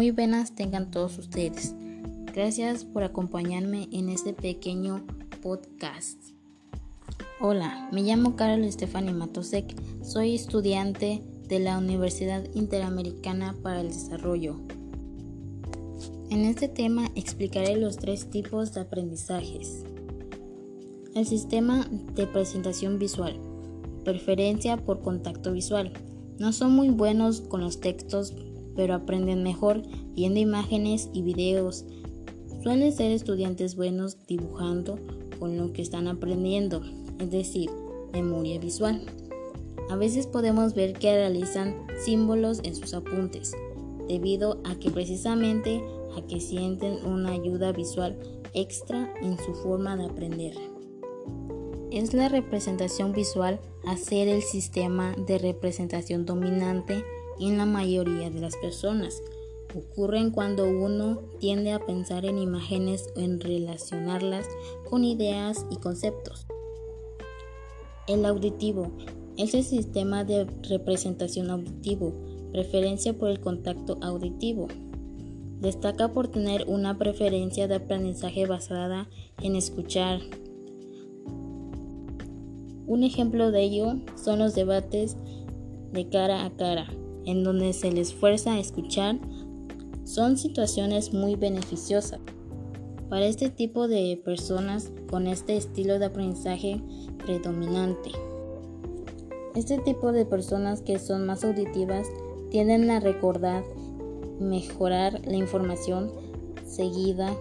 [0.00, 1.74] Muy buenas tengan todos ustedes.
[2.34, 5.04] Gracias por acompañarme en este pequeño
[5.42, 6.18] podcast.
[7.38, 9.76] Hola, me llamo Carol Stephanie Matosek.
[10.02, 14.62] Soy estudiante de la Universidad Interamericana para el Desarrollo.
[16.30, 19.84] En este tema explicaré los tres tipos de aprendizajes.
[21.14, 23.38] El sistema de presentación visual.
[24.02, 25.92] Preferencia por contacto visual.
[26.38, 28.34] No son muy buenos con los textos,
[28.76, 29.82] pero aprenden mejor
[30.14, 31.84] viendo imágenes y videos.
[32.62, 34.98] Suelen ser estudiantes buenos dibujando
[35.38, 36.82] con lo que están aprendiendo,
[37.18, 37.70] es decir,
[38.12, 39.02] memoria visual.
[39.90, 43.52] A veces podemos ver que realizan símbolos en sus apuntes,
[44.06, 45.82] debido a que precisamente
[46.16, 48.18] a que sienten una ayuda visual
[48.54, 50.54] extra en su forma de aprender.
[51.90, 57.04] Es la representación visual hacer el sistema de representación dominante
[57.40, 59.22] en la mayoría de las personas.
[59.74, 64.46] Ocurren cuando uno tiende a pensar en imágenes o en relacionarlas
[64.88, 66.46] con ideas y conceptos.
[68.08, 68.90] El auditivo
[69.36, 72.12] es el sistema de representación auditivo,
[72.52, 74.68] preferencia por el contacto auditivo.
[75.60, 79.08] Destaca por tener una preferencia de aprendizaje basada
[79.40, 80.20] en escuchar.
[82.86, 85.16] Un ejemplo de ello son los debates
[85.92, 86.88] de cara a cara,
[87.26, 89.18] en donde se les fuerza a escuchar.
[90.04, 92.20] Son situaciones muy beneficiosas
[93.08, 96.80] para este tipo de personas con este estilo de aprendizaje
[97.24, 98.10] predominante.
[99.54, 102.06] Este tipo de personas que son más auditivas
[102.50, 103.64] tienden a recordar,
[104.38, 106.12] mejorar la información
[106.64, 107.36] seguida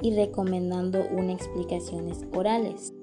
[0.00, 2.94] y recomendando unas explicaciones orales.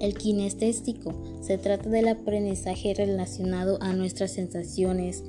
[0.00, 5.24] El kinestésico se trata del aprendizaje relacionado a nuestras sensaciones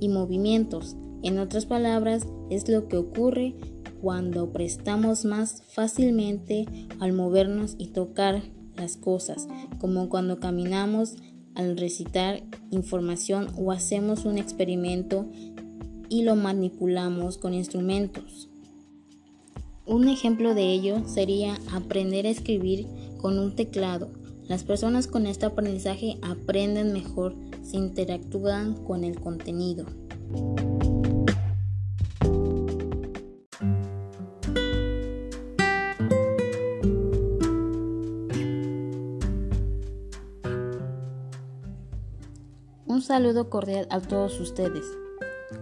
[0.00, 0.96] y movimientos.
[1.22, 3.54] En otras palabras, es lo que ocurre
[4.00, 6.66] cuando prestamos más fácilmente
[7.00, 8.42] al movernos y tocar
[8.76, 9.48] las cosas,
[9.78, 11.16] como cuando caminamos
[11.54, 15.26] al recitar información o hacemos un experimento
[16.08, 18.47] y lo manipulamos con instrumentos.
[19.88, 24.10] Un ejemplo de ello sería aprender a escribir con un teclado.
[24.46, 29.86] Las personas con este aprendizaje aprenden mejor si interactúan con el contenido.
[42.84, 44.84] Un saludo cordial a todos ustedes.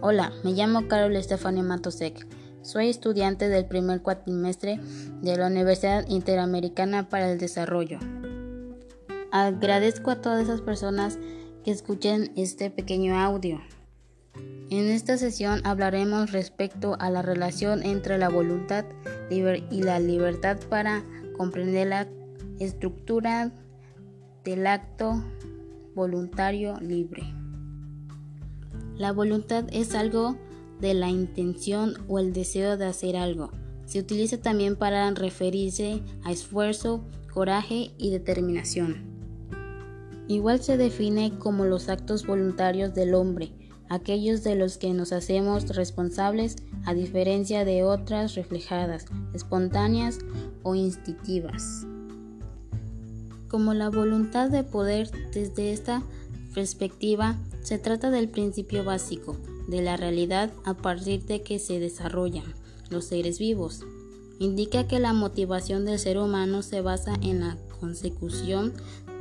[0.00, 2.26] Hola, me llamo Carol Estefania Matosek.
[2.66, 4.80] Soy estudiante del primer cuatrimestre
[5.22, 8.00] de la Universidad Interamericana para el Desarrollo.
[9.30, 11.16] Agradezco a todas esas personas
[11.62, 13.60] que escuchen este pequeño audio.
[14.68, 18.84] En esta sesión hablaremos respecto a la relación entre la voluntad
[19.30, 21.04] y la libertad para
[21.36, 22.08] comprender la
[22.58, 23.52] estructura
[24.42, 25.22] del acto
[25.94, 27.32] voluntario libre.
[28.96, 30.36] La voluntad es algo
[30.80, 33.50] de la intención o el deseo de hacer algo.
[33.84, 39.14] Se utiliza también para referirse a esfuerzo, coraje y determinación.
[40.28, 43.52] Igual se define como los actos voluntarios del hombre,
[43.88, 50.18] aquellos de los que nos hacemos responsables a diferencia de otras reflejadas, espontáneas
[50.64, 51.86] o instintivas
[53.48, 56.02] como la voluntad de poder desde esta
[56.54, 62.54] perspectiva se trata del principio básico de la realidad a partir de que se desarrollan
[62.90, 63.82] los seres vivos.
[64.38, 68.72] Indica que la motivación del ser humano se basa en la consecución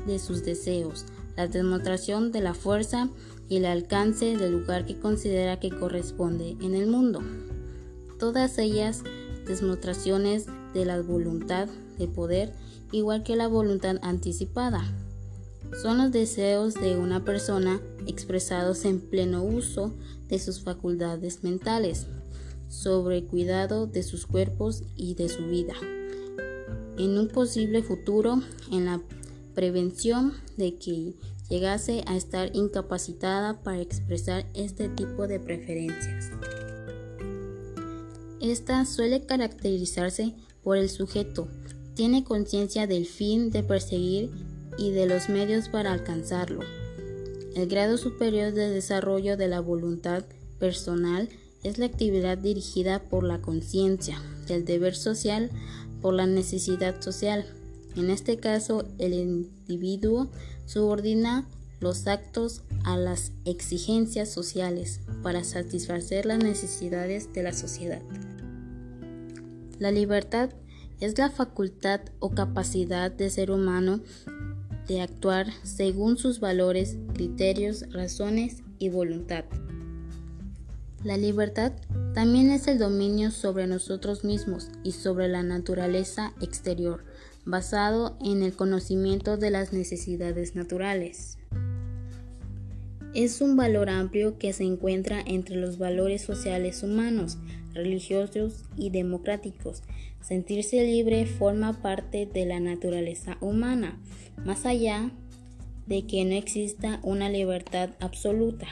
[0.06, 1.06] de sus deseos,
[1.36, 3.10] la demostración de la fuerza
[3.50, 7.22] y el alcance del lugar que considera que corresponde en el mundo.
[8.20, 9.04] Todas ellas
[9.46, 11.68] demostraciones de la voluntad
[11.98, 12.54] de poder
[12.92, 14.84] igual que la voluntad anticipada.
[15.82, 19.94] Son los deseos de una persona expresados en pleno uso
[20.28, 22.08] de sus facultades mentales,
[22.68, 25.74] sobre cuidado de sus cuerpos y de su vida.
[26.98, 28.42] En un posible futuro,
[28.72, 29.02] en la
[29.54, 31.14] prevención de que
[31.50, 36.32] llegase a estar incapacitada para expresar este tipo de preferencias.
[38.42, 41.48] Esta suele caracterizarse por el sujeto
[41.96, 44.30] tiene conciencia del fin de perseguir
[44.78, 46.62] y de los medios para alcanzarlo.
[47.56, 50.26] El grado superior de desarrollo de la voluntad
[50.60, 51.30] personal
[51.64, 55.50] es la actividad dirigida por la conciencia del deber social
[56.02, 57.46] por la necesidad social.
[57.96, 60.30] En este caso, el individuo
[60.66, 61.48] subordina
[61.80, 68.02] los actos a las exigencias sociales para satisfacer las necesidades de la sociedad.
[69.80, 70.52] La libertad
[71.00, 74.02] es la facultad o capacidad de ser humano
[74.88, 79.46] de actuar según sus valores, criterios, razones y voluntad.
[81.04, 81.72] La libertad
[82.16, 87.04] también es el dominio sobre nosotros mismos y sobre la naturaleza exterior,
[87.46, 91.38] basado en el conocimiento de las necesidades naturales.
[93.16, 97.38] Es un valor amplio que se encuentra entre los valores sociales humanos,
[97.74, 99.84] religiosos y democráticos.
[100.20, 103.98] Sentirse libre forma parte de la naturaleza humana,
[104.44, 105.12] más allá
[105.88, 108.68] de que no exista una libertad absoluta,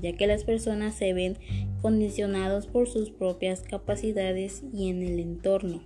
[0.00, 1.36] ya que las personas se ven
[1.82, 5.82] condicionados por sus propias capacidades y en el entorno.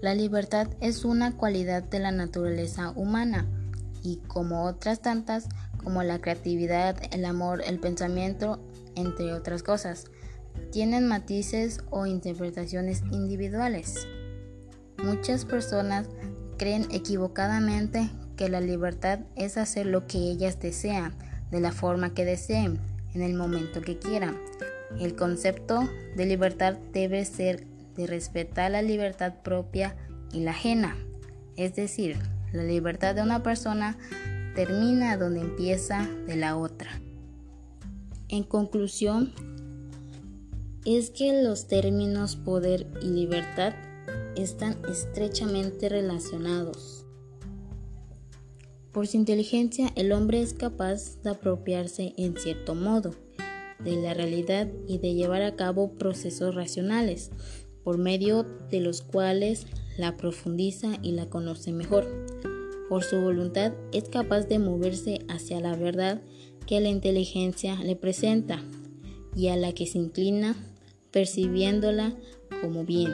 [0.00, 3.46] La libertad es una cualidad de la naturaleza humana
[4.02, 5.48] y como otras tantas,
[5.82, 8.60] como la creatividad, el amor, el pensamiento,
[8.94, 10.06] entre otras cosas,
[10.72, 14.06] tienen matices o interpretaciones individuales.
[15.02, 16.06] Muchas personas
[16.58, 21.14] creen equivocadamente que la libertad es hacer lo que ellas desean,
[21.50, 22.78] de la forma que deseen,
[23.14, 24.36] en el momento que quieran.
[25.00, 27.64] El concepto de libertad debe ser
[27.96, 29.96] de respetar la libertad propia
[30.32, 30.96] y la ajena.
[31.56, 32.18] Es decir,
[32.52, 33.96] la libertad de una persona
[34.54, 37.00] termina donde empieza de la otra.
[38.28, 39.32] En conclusión,
[40.84, 43.74] es que los términos poder y libertad
[44.36, 47.04] están estrechamente relacionados.
[48.92, 53.14] Por su inteligencia, el hombre es capaz de apropiarse en cierto modo
[53.78, 57.30] de la realidad y de llevar a cabo procesos racionales,
[57.84, 59.66] por medio de los cuales
[59.96, 62.06] la profundiza y la conoce mejor.
[62.88, 66.22] Por su voluntad es capaz de moverse hacia la verdad
[66.66, 68.62] que la inteligencia le presenta
[69.34, 70.56] y a la que se inclina
[71.10, 72.14] percibiéndola
[72.60, 73.12] como bien,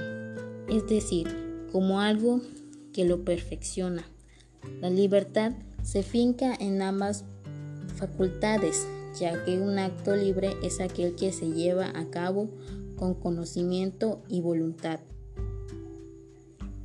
[0.69, 1.29] es decir,
[1.73, 2.41] como algo
[2.93, 4.05] que lo perfecciona.
[4.81, 7.25] La libertad se finca en ambas
[7.97, 8.87] facultades,
[9.19, 12.49] ya que un acto libre es aquel que se lleva a cabo
[12.97, 15.01] con conocimiento y voluntad.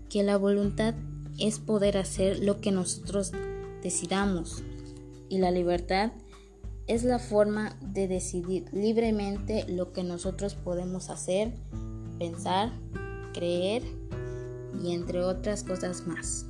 [0.09, 0.95] Que la voluntad
[1.39, 3.31] es poder hacer lo que nosotros
[3.81, 4.63] decidamos
[5.29, 6.11] y la libertad
[6.87, 11.53] es la forma de decidir libremente lo que nosotros podemos hacer,
[12.17, 12.71] pensar,
[13.33, 13.83] creer
[14.83, 16.47] y entre otras cosas más.